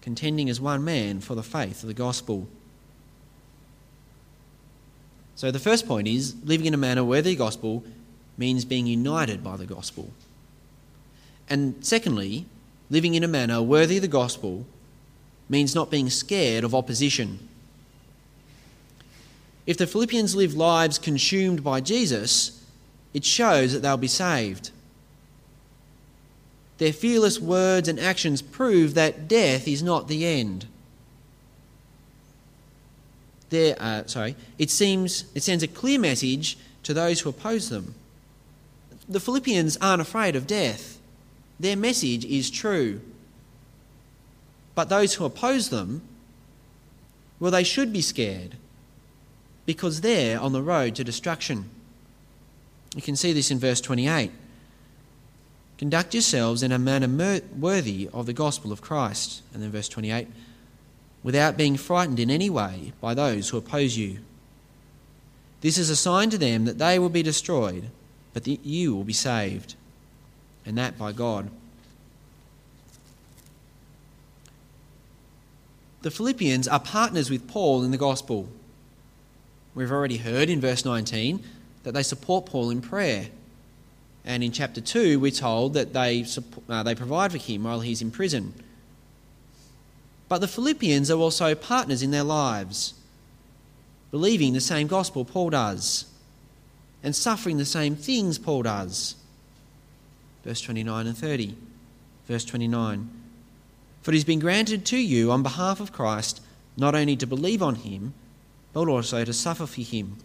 contending 0.01 0.49
as 0.49 0.59
one 0.59 0.83
man 0.83 1.21
for 1.21 1.35
the 1.35 1.41
faith 1.41 1.83
of 1.83 1.87
the 1.87 1.93
gospel. 1.93 2.49
So 5.37 5.51
the 5.51 5.57
first 5.57 5.87
point 5.87 6.09
is 6.09 6.35
living 6.43 6.65
in 6.65 6.73
a 6.73 6.77
manner 6.77 7.05
worthy 7.05 7.31
of 7.31 7.37
the 7.37 7.45
gospel 7.45 7.85
means 8.37 8.65
being 8.65 8.87
united 8.87 9.41
by 9.41 9.55
the 9.55 9.65
gospel. 9.65 10.11
And 11.49 11.75
secondly, 11.79 12.45
living 12.89 13.13
in 13.13 13.23
a 13.23 13.29
manner 13.29 13.61
worthy 13.61 13.95
of 13.95 14.01
the 14.01 14.09
gospel 14.09 14.65
means 15.47 15.73
not 15.73 15.89
being 15.89 16.09
scared 16.09 16.65
of 16.65 16.75
opposition. 16.75 17.46
If 19.67 19.77
the 19.77 19.85
Philippians 19.85 20.35
live 20.35 20.55
lives 20.55 20.97
consumed 20.97 21.63
by 21.63 21.81
Jesus, 21.81 22.65
it 23.13 23.23
shows 23.23 23.73
that 23.73 23.83
they'll 23.83 23.97
be 23.97 24.07
saved. 24.07 24.71
Their 26.79 26.93
fearless 26.93 27.39
words 27.39 27.87
and 27.87 27.99
actions 27.99 28.41
prove 28.41 28.95
that 28.95 29.27
death 29.27 29.67
is 29.67 29.83
not 29.83 30.07
the 30.07 30.25
end 30.25 30.65
there, 33.49 33.75
uh, 33.79 34.05
sorry, 34.05 34.35
it 34.57 34.69
seems 34.69 35.25
it 35.33 35.43
sends 35.43 35.63
a 35.63 35.67
clear 35.67 35.99
message 35.99 36.57
to 36.83 36.93
those 36.93 37.21
who 37.21 37.29
oppose 37.29 37.69
them. 37.69 37.95
The 39.07 39.19
Philippians 39.19 39.77
aren't 39.77 40.01
afraid 40.01 40.35
of 40.35 40.47
death. 40.47 40.99
Their 41.59 41.77
message 41.77 42.25
is 42.25 42.49
true. 42.49 43.01
But 44.75 44.89
those 44.89 45.15
who 45.15 45.25
oppose 45.25 45.69
them, 45.69 46.01
well, 47.39 47.51
they 47.51 47.63
should 47.63 47.93
be 47.93 48.01
scared 48.01 48.55
because 49.67 50.01
they're 50.01 50.39
on 50.39 50.53
the 50.53 50.63
road 50.63 50.95
to 50.95 51.03
destruction. 51.03 51.69
You 52.95 53.03
can 53.03 53.15
see 53.15 53.33
this 53.33 53.51
in 53.51 53.59
verse 53.59 53.79
28. 53.81 54.31
Conduct 55.77 56.15
yourselves 56.15 56.63
in 56.63 56.71
a 56.71 56.79
manner 56.79 57.39
worthy 57.55 58.09
of 58.11 58.25
the 58.25 58.33
gospel 58.33 58.71
of 58.71 58.81
Christ. 58.81 59.43
And 59.53 59.61
then 59.61 59.69
verse 59.69 59.87
28 59.89 60.27
without 61.27 61.57
being 61.57 61.75
frightened 61.75 62.21
in 62.21 62.29
any 62.29 62.49
way 62.49 62.93
by 63.01 63.13
those 63.13 63.49
who 63.49 63.57
oppose 63.57 63.97
you. 63.97 64.19
This 65.59 65.77
is 65.77 65.89
a 65.89 65.95
sign 65.95 66.29
to 66.29 66.37
them 66.37 66.63
that 66.63 66.77
they 66.77 66.99
will 66.99 67.09
be 67.09 67.21
destroyed, 67.21 67.89
but 68.33 68.45
that 68.45 68.63
you 68.63 68.95
will 68.95 69.03
be 69.03 69.11
saved, 69.11 69.75
and 70.65 70.77
that 70.77 70.97
by 70.97 71.11
God. 71.11 71.49
The 76.03 76.11
Philippians 76.11 76.67
are 76.67 76.79
partners 76.79 77.29
with 77.29 77.49
Paul 77.49 77.83
in 77.83 77.91
the 77.91 77.97
gospel. 77.97 78.47
We've 79.77 79.91
already 79.91 80.17
heard 80.17 80.49
in 80.49 80.59
verse 80.59 80.85
19 80.85 81.39
that 81.83 81.91
they 81.91 82.01
support 82.01 82.47
Paul 82.47 82.71
in 82.71 82.81
prayer. 82.81 83.27
And 84.25 84.43
in 84.43 84.51
chapter 84.51 84.81
2, 84.81 85.19
we're 85.19 85.29
told 85.29 85.75
that 85.75 85.93
they, 85.93 86.25
uh, 86.67 86.81
they 86.81 86.95
provide 86.95 87.31
for 87.31 87.37
him 87.37 87.65
while 87.65 87.81
he's 87.81 88.01
in 88.01 88.09
prison. 88.09 88.55
But 90.29 90.39
the 90.39 90.47
Philippians 90.47 91.11
are 91.11 91.19
also 91.19 91.53
partners 91.53 92.01
in 92.01 92.09
their 92.09 92.23
lives, 92.23 92.95
believing 94.09 94.53
the 94.53 94.61
same 94.61 94.87
gospel 94.87 95.23
Paul 95.23 95.51
does, 95.51 96.05
and 97.03 97.15
suffering 97.15 97.57
the 97.57 97.63
same 97.63 97.95
things 97.95 98.39
Paul 98.39 98.63
does. 98.63 99.13
Verse 100.43 100.61
29 100.61 101.05
and 101.05 101.15
30. 101.15 101.55
Verse 102.25 102.45
29 102.45 103.11
For 104.01 104.09
it 104.09 104.15
has 104.15 104.23
been 104.23 104.39
granted 104.39 104.87
to 104.87 104.97
you 104.97 105.31
on 105.31 105.43
behalf 105.43 105.79
of 105.79 105.93
Christ 105.93 106.41
not 106.75 106.95
only 106.95 107.15
to 107.15 107.27
believe 107.27 107.61
on 107.61 107.75
him, 107.75 108.15
but 108.77 108.89
also 108.89 109.25
to 109.25 109.33
suffer 109.33 109.65
for 109.65 109.81
him. 109.81 110.17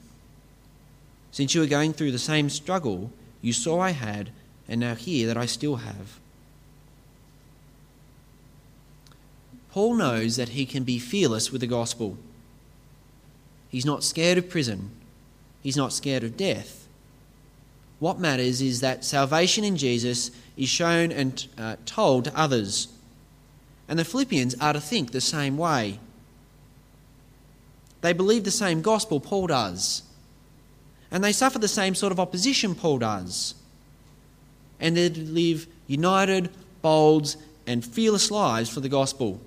Since 1.31 1.55
you 1.55 1.63
are 1.63 1.67
going 1.67 1.95
through 1.95 2.13
the 2.13 2.19
same 2.19 2.51
struggle 2.51 3.11
you 3.41 3.55
saw 3.55 3.81
I 3.81 3.93
had, 3.93 4.29
and 4.69 4.79
now 4.79 4.95
hear 4.95 5.27
that 5.27 5.39
I 5.39 5.47
still 5.47 5.77
have. 5.77 6.21
Paul 9.71 9.95
knows 9.95 10.37
that 10.37 10.51
he 10.51 10.67
can 10.67 10.85
be 10.85 10.99
fearless 10.99 11.51
with 11.51 11.63
the 11.63 11.67
gospel. 11.67 12.19
He's 13.71 13.87
not 13.87 14.05
scared 14.05 14.37
of 14.37 14.51
prison, 14.51 14.91
he's 15.63 15.79
not 15.79 15.95
scared 15.95 16.23
of 16.23 16.37
death. 16.37 16.87
What 18.01 18.21
matters 18.21 18.61
is 18.61 18.83
that 18.83 19.03
salvation 19.03 19.65
in 19.65 19.79
Jesus 19.79 20.31
is 20.59 20.69
shown 20.69 21.11
and 21.11 21.47
uh, 21.57 21.77
told 21.87 22.25
to 22.27 22.39
others. 22.39 22.89
And 23.89 23.99
the 23.99 24.05
Philippians 24.05 24.57
are 24.61 24.75
to 24.75 24.81
think 24.81 25.13
the 25.13 25.23
same 25.23 25.57
way. 25.57 26.01
They 28.03 28.13
believe 28.13 28.45
the 28.45 28.51
same 28.51 28.83
gospel 28.83 29.19
Paul 29.21 29.47
does. 29.47 30.03
And 31.11 31.25
they 31.25 31.33
suffer 31.33 31.59
the 31.59 31.69
same 31.69 31.95
sort 31.95 32.13
of 32.13 32.21
opposition 32.21 32.75
Paul 32.75 32.99
does. 32.99 33.55
And 34.79 34.97
they 34.97 35.09
live 35.09 35.67
united, 35.87 36.51
bold, 36.83 37.37
and 37.67 37.85
fearless 37.85 38.31
lives 38.31 38.69
for 38.69 38.81
the 38.81 38.89
gospel. 38.89 39.41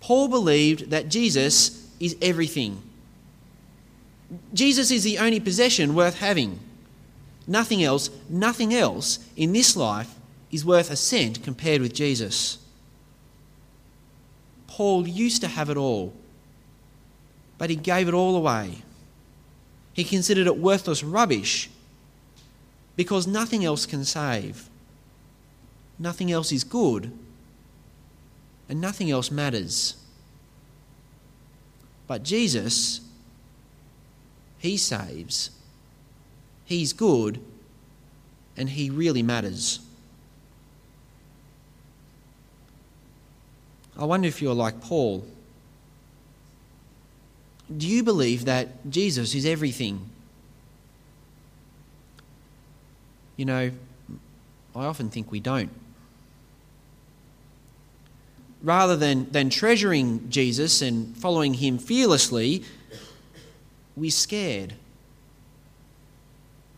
Paul 0.00 0.28
believed 0.28 0.90
that 0.90 1.08
Jesus 1.08 1.88
is 1.98 2.16
everything. 2.20 2.82
Jesus 4.52 4.90
is 4.90 5.04
the 5.04 5.18
only 5.18 5.40
possession 5.40 5.94
worth 5.94 6.18
having. 6.18 6.58
Nothing 7.46 7.82
else, 7.82 8.10
nothing 8.28 8.74
else 8.74 9.18
in 9.36 9.52
this 9.52 9.76
life 9.76 10.14
is 10.50 10.64
worth 10.64 10.90
a 10.90 10.96
cent 10.96 11.42
compared 11.42 11.80
with 11.80 11.94
Jesus. 11.94 12.58
Paul 14.66 15.06
used 15.06 15.40
to 15.42 15.48
have 15.48 15.70
it 15.70 15.76
all, 15.76 16.12
but 17.62 17.70
he 17.70 17.76
gave 17.76 18.08
it 18.08 18.12
all 18.12 18.34
away. 18.34 18.82
He 19.92 20.02
considered 20.02 20.48
it 20.48 20.58
worthless 20.58 21.04
rubbish 21.04 21.70
because 22.96 23.24
nothing 23.24 23.64
else 23.64 23.86
can 23.86 24.04
save. 24.04 24.68
Nothing 25.96 26.32
else 26.32 26.50
is 26.50 26.64
good, 26.64 27.12
and 28.68 28.80
nothing 28.80 29.12
else 29.12 29.30
matters. 29.30 29.94
But 32.08 32.24
Jesus, 32.24 33.00
He 34.58 34.76
saves. 34.76 35.50
He's 36.64 36.92
good, 36.92 37.38
and 38.56 38.70
He 38.70 38.90
really 38.90 39.22
matters. 39.22 39.78
I 43.96 44.04
wonder 44.04 44.26
if 44.26 44.42
you're 44.42 44.52
like 44.52 44.80
Paul. 44.80 45.24
Do 47.76 47.86
you 47.86 48.02
believe 48.02 48.44
that 48.44 48.90
Jesus 48.90 49.34
is 49.34 49.46
everything? 49.46 50.08
You 53.36 53.44
know, 53.46 53.70
I 54.74 54.84
often 54.84 55.10
think 55.10 55.30
we 55.30 55.40
don't. 55.40 55.70
Rather 58.62 58.96
than, 58.96 59.30
than 59.32 59.50
treasuring 59.50 60.30
Jesus 60.30 60.82
and 60.82 61.16
following 61.16 61.54
him 61.54 61.78
fearlessly, 61.78 62.62
we're 63.96 64.10
scared. 64.10 64.74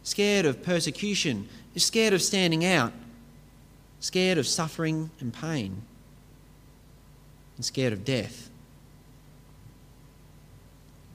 Scared 0.02 0.46
of 0.46 0.62
persecution, 0.62 1.48
scared 1.76 2.12
of 2.12 2.22
standing 2.22 2.64
out, 2.64 2.92
scared 4.00 4.38
of 4.38 4.46
suffering 4.46 5.10
and 5.20 5.32
pain, 5.32 5.82
and 7.56 7.64
scared 7.64 7.92
of 7.92 8.04
death. 8.04 8.50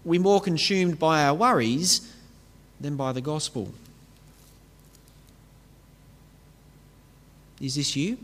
We're 0.03 0.21
more 0.21 0.41
consumed 0.41 0.97
by 0.97 1.23
our 1.23 1.33
worries 1.33 2.13
than 2.79 2.95
by 2.95 3.11
the 3.11 3.21
gospel. 3.21 3.71
Is 7.61 7.75
this 7.75 7.95
you? 7.95 8.17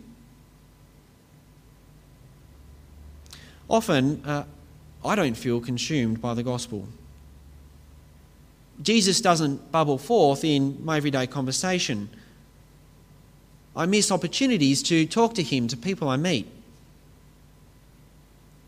Often, 3.70 4.24
uh, 4.26 4.46
I 5.04 5.16
don't 5.16 5.36
feel 5.36 5.60
consumed 5.60 6.22
by 6.22 6.34
the 6.34 6.44
gospel. 6.44 6.88
Jesus 8.82 9.22
doesn't 9.22 9.72
bubble 9.72 9.98
forth 9.98 10.44
in 10.44 10.84
my 10.84 10.98
everyday 10.98 11.28
conversation. 11.28 12.10
I 13.76 13.86
miss 13.86 14.12
opportunities 14.12 14.82
to 14.84 15.06
talk 15.06 15.34
to 15.36 15.44
him 15.44 15.68
to 15.68 15.78
people 15.78 16.08
I 16.08 16.16
meet. 16.16 16.48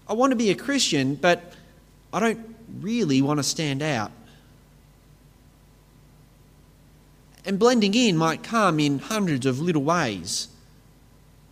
I 0.10 0.13
want 0.13 0.32
to 0.32 0.36
be 0.36 0.50
a 0.50 0.56
Christian, 0.56 1.15
but 1.15 1.54
I 2.12 2.20
don't 2.20 2.57
really 2.80 3.21
want 3.21 3.39
to 3.39 3.43
stand 3.43 3.82
out. 3.82 4.12
And 7.45 7.58
blending 7.58 7.93
in 7.93 8.17
might 8.17 8.43
come 8.43 8.80
in 8.80 8.99
hundreds 8.99 9.45
of 9.45 9.60
little 9.60 9.84
ways 9.84 10.49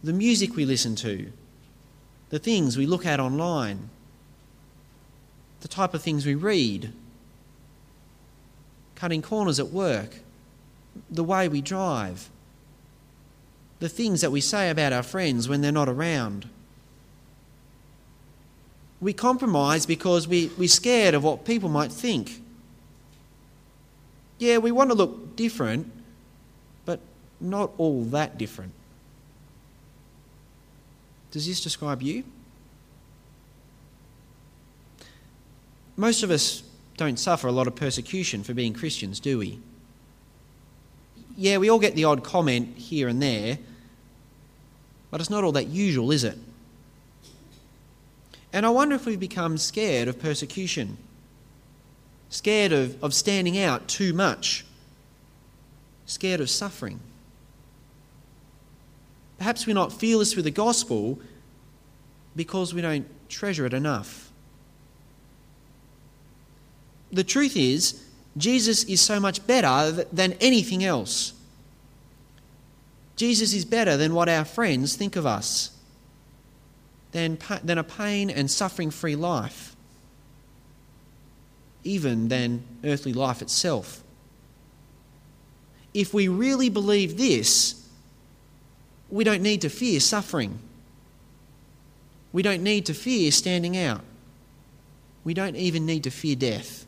the 0.03 0.13
music 0.13 0.55
we 0.55 0.65
listen 0.65 0.95
to, 0.95 1.31
the 2.29 2.37
things 2.37 2.77
we 2.77 2.85
look 2.85 3.07
at 3.07 3.19
online, 3.19 3.89
the 5.61 5.67
type 5.67 5.95
of 5.95 6.01
things 6.03 6.27
we 6.27 6.35
read, 6.35 6.93
cutting 8.93 9.23
corners 9.23 9.59
at 9.59 9.69
work, 9.69 10.19
the 11.09 11.23
way 11.23 11.47
we 11.47 11.59
drive, 11.59 12.29
the 13.79 13.89
things 13.89 14.21
that 14.21 14.31
we 14.31 14.41
say 14.41 14.69
about 14.69 14.93
our 14.93 15.01
friends 15.01 15.49
when 15.49 15.61
they're 15.61 15.71
not 15.71 15.89
around. 15.89 16.47
We 19.05 19.13
compromise 19.13 19.85
because 19.85 20.27
we, 20.27 20.49
we're 20.57 20.67
scared 20.67 21.13
of 21.13 21.23
what 21.23 21.45
people 21.45 21.69
might 21.69 21.91
think. 21.91 22.41
Yeah, 24.39 24.57
we 24.57 24.71
want 24.71 24.89
to 24.89 24.95
look 24.95 25.35
different, 25.35 25.91
but 26.87 26.99
not 27.39 27.69
all 27.77 28.03
that 28.05 28.39
different. 28.39 28.71
Does 31.29 31.45
this 31.45 31.61
describe 31.61 32.01
you? 32.01 32.23
Most 35.95 36.23
of 36.23 36.31
us 36.31 36.63
don't 36.97 37.19
suffer 37.19 37.45
a 37.45 37.51
lot 37.51 37.67
of 37.67 37.75
persecution 37.75 38.43
for 38.43 38.55
being 38.55 38.73
Christians, 38.73 39.19
do 39.19 39.37
we? 39.37 39.59
Yeah, 41.37 41.59
we 41.59 41.69
all 41.69 41.77
get 41.77 41.93
the 41.93 42.05
odd 42.05 42.23
comment 42.23 42.75
here 42.75 43.07
and 43.07 43.21
there, 43.21 43.59
but 45.11 45.21
it's 45.21 45.29
not 45.29 45.43
all 45.43 45.51
that 45.51 45.67
usual, 45.67 46.11
is 46.11 46.23
it? 46.23 46.39
And 48.55 48.65
I 48.65 48.69
wonder 48.69 48.95
if 48.95 49.05
we've 49.05 49.19
become 49.19 49.57
scared 49.57 50.07
of 50.07 50.17
persecution, 50.17 50.97
scared 52.29 52.71
of, 52.71 53.03
of 53.03 53.13
standing 53.13 53.59
out 53.59 53.89
too 53.89 54.13
much, 54.13 54.63
scared 56.05 56.39
of 56.39 56.49
suffering. 56.49 57.01
Perhaps 59.37 59.67
we're 59.67 59.73
not 59.73 59.91
fearless 59.91 60.37
with 60.37 60.45
the 60.45 60.51
gospel 60.51 61.19
because 62.33 62.73
we 62.73 62.79
don't 62.81 63.05
treasure 63.27 63.65
it 63.65 63.73
enough. 63.73 64.31
The 67.11 67.25
truth 67.25 67.57
is, 67.57 68.05
Jesus 68.37 68.85
is 68.85 69.01
so 69.01 69.19
much 69.19 69.45
better 69.45 70.05
than 70.13 70.31
anything 70.39 70.85
else. 70.85 71.33
Jesus 73.17 73.53
is 73.53 73.65
better 73.65 73.97
than 73.97 74.13
what 74.13 74.29
our 74.29 74.45
friends 74.45 74.95
think 74.95 75.17
of 75.17 75.25
us, 75.25 75.74
than, 77.15 77.39
than 77.63 77.77
a 77.77 77.83
pain 77.83 78.29
and 78.29 78.51
suffering 78.51 78.91
free 78.91 79.15
life, 79.15 79.73
even 81.85 82.27
than 82.27 82.61
earthly 82.83 83.13
life 83.13 83.41
itself. 83.41 84.03
If 85.93 86.13
we 86.13 86.27
really 86.27 86.67
believe 86.67 87.17
this, 87.17 87.87
we 89.09 89.23
don't 89.23 89.41
need 89.41 89.61
to 89.61 89.69
fear 89.69 90.01
suffering. 90.01 90.59
We 92.33 92.41
don't 92.41 92.61
need 92.61 92.85
to 92.87 92.93
fear 92.93 93.31
standing 93.31 93.77
out. 93.77 94.01
We 95.23 95.33
don't 95.33 95.55
even 95.55 95.85
need 95.85 96.03
to 96.03 96.11
fear 96.11 96.35
death. 96.35 96.85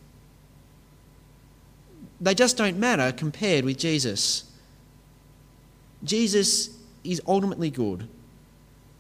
They 2.19 2.35
just 2.35 2.57
don't 2.57 2.77
matter 2.77 3.13
compared 3.13 3.63
with 3.63 3.77
Jesus. 3.77 4.43
Jesus 6.03 6.77
is 7.05 7.21
ultimately 7.25 7.69
good. 7.69 8.09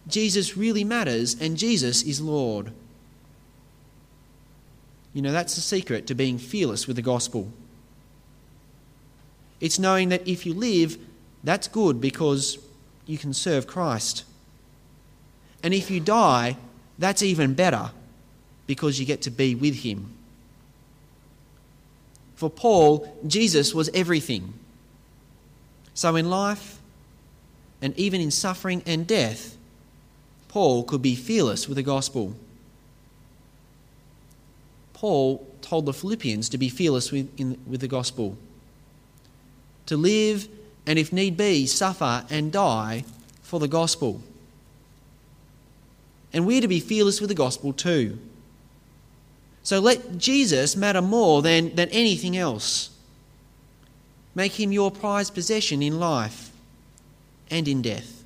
Jesus 0.07 0.55
really 0.55 0.83
matters, 0.83 1.35
and 1.39 1.57
Jesus 1.57 2.03
is 2.03 2.21
Lord. 2.21 2.71
You 5.13 5.21
know, 5.21 5.31
that's 5.31 5.55
the 5.55 5.61
secret 5.61 6.07
to 6.07 6.15
being 6.15 6.37
fearless 6.37 6.87
with 6.87 6.95
the 6.95 7.01
gospel. 7.01 7.51
It's 9.59 9.79
knowing 9.79 10.09
that 10.09 10.27
if 10.27 10.45
you 10.45 10.53
live, 10.53 10.97
that's 11.43 11.67
good 11.67 11.99
because 11.99 12.59
you 13.05 13.17
can 13.17 13.33
serve 13.33 13.67
Christ. 13.67 14.23
And 15.63 15.73
if 15.73 15.89
you 15.89 15.99
die, 15.99 16.57
that's 16.99 17.23
even 17.23 17.53
better 17.53 17.91
because 18.67 18.99
you 18.99 19.05
get 19.05 19.21
to 19.23 19.31
be 19.31 19.55
with 19.55 19.77
Him. 19.77 20.13
For 22.35 22.49
Paul, 22.49 23.11
Jesus 23.25 23.73
was 23.73 23.89
everything. 23.93 24.53
So 25.95 26.15
in 26.15 26.29
life, 26.29 26.79
and 27.81 27.97
even 27.97 28.21
in 28.21 28.29
suffering 28.29 28.83
and 28.85 29.07
death, 29.07 29.56
Paul 30.57 30.85
could 30.85 31.03
be 31.03 31.13
fearless 31.13 31.67
with 31.67 31.75
the 31.75 31.83
gospel. 31.83 32.33
Paul 34.93 35.47
told 35.61 35.85
the 35.85 35.93
Philippians 35.93 36.49
to 36.49 36.57
be 36.57 36.67
fearless 36.67 37.11
with, 37.11 37.29
in, 37.39 37.59
with 37.67 37.79
the 37.79 37.87
gospel, 37.87 38.35
to 39.85 39.95
live 39.95 40.47
and, 40.87 40.97
if 40.97 41.13
need 41.13 41.37
be, 41.37 41.67
suffer 41.67 42.25
and 42.31 42.51
die 42.51 43.05
for 43.43 43.59
the 43.59 43.67
gospel. 43.67 44.19
And 46.33 46.47
we're 46.47 46.61
to 46.61 46.67
be 46.67 46.79
fearless 46.79 47.21
with 47.21 47.29
the 47.29 47.35
gospel 47.35 47.71
too. 47.71 48.17
So 49.61 49.79
let 49.79 50.17
Jesus 50.17 50.75
matter 50.75 51.03
more 51.03 51.43
than, 51.43 51.75
than 51.75 51.89
anything 51.89 52.35
else. 52.35 52.89
Make 54.33 54.59
him 54.59 54.71
your 54.71 54.89
prized 54.89 55.35
possession 55.35 55.83
in 55.83 55.99
life 55.99 56.49
and 57.51 57.67
in 57.67 57.83
death. 57.83 58.16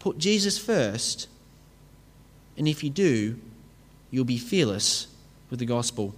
Put 0.00 0.18
Jesus 0.18 0.58
first, 0.58 1.28
and 2.56 2.66
if 2.66 2.82
you 2.82 2.90
do, 2.90 3.38
you'll 4.10 4.24
be 4.24 4.38
fearless 4.38 5.06
with 5.50 5.60
the 5.60 5.66
gospel. 5.66 6.14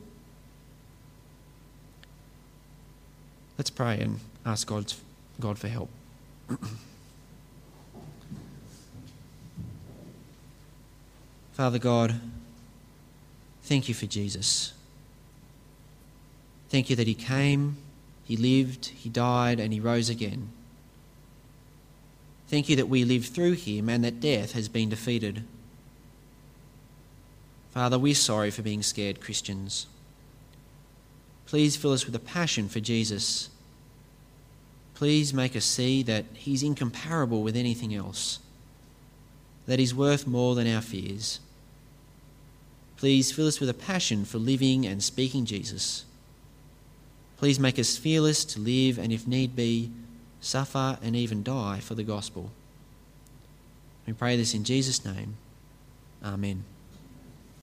Let's 3.59 3.71
pray 3.71 4.01
and 4.01 4.21
ask 4.47 4.67
God's, 4.67 5.01
God 5.41 5.59
for 5.59 5.69
help. 5.69 5.91
Father 11.53 11.79
God, 11.79 12.21
thank 13.65 13.89
you 13.89 13.95
for 13.95 14.07
Jesus. 14.07 14.73
Thank 16.71 16.89
you 16.89 16.97
that 16.97 17.07
he 17.07 17.15
came, 17.15 17.77
he 18.25 18.37
lived, 18.37 18.87
he 18.87 19.09
died, 19.09 19.61
and 19.61 19.73
he 19.73 19.81
rose 19.81 20.09
again. 20.09 20.51
Thank 22.53 22.69
you 22.69 22.77
that 22.77 22.91
we 22.91 23.07
live 23.07 23.25
through 23.25 23.53
him 23.53 23.89
and 23.89 24.05
that 24.05 24.21
death 24.21 24.53
has 24.53 24.69
been 24.69 24.91
defeated. 24.91 25.43
Father, 27.71 27.99
we're 27.99 28.15
sorry 28.15 28.51
for 28.51 28.61
being 28.61 28.83
scared 28.83 29.23
Christians. 29.23 29.87
Please 31.47 31.77
fill 31.77 31.95
us 31.95 32.05
with 32.05 32.15
a 32.15 32.19
passion 32.19 32.69
for 32.69 32.79
Jesus. 32.79 33.49
Please 34.93 35.33
make 35.33 35.57
us 35.57 35.65
see 35.65 36.03
that 36.03 36.27
he's 36.35 36.63
incomparable 36.63 37.43
with 37.43 37.57
anything 37.57 37.95
else, 37.95 38.39
that 39.65 39.79
he's 39.79 39.95
worth 39.95 40.27
more 40.27 40.55
than 40.55 40.71
our 40.71 40.83
fears. 40.83 41.41
Please 42.99 43.33
fill 43.33 43.49
us 43.49 43.61
with 43.61 43.71
a 43.71 43.75
passion 43.75 44.27
for 44.27 44.37
living 44.37 44.85
and 44.85 45.03
speaking 45.03 45.47
Jesus. 45.47 46.05
Please 47.39 47.59
make 47.59 47.79
us 47.79 47.97
fearless 47.97 48.45
to 48.45 48.61
live 48.61 48.99
and, 48.99 49.11
if 49.11 49.27
need 49.27 49.57
be, 49.57 49.91
suffer 50.43 50.99
and 51.01 51.17
even 51.17 51.43
die 51.43 51.81
for 51.81 51.95
the 51.95 52.03
gospel. 52.03 52.51
We 54.07 54.13
pray 54.13 54.37
this 54.37 54.53
in 54.53 54.65
Jesus' 54.65 55.05
name. 55.05 55.37
Amen. 56.23 56.65